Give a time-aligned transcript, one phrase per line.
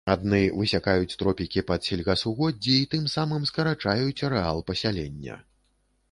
[0.11, 5.37] Адны высякаюць тропікі пад сельгасугоддзі і тым самым скарачаюць арэал пасялення.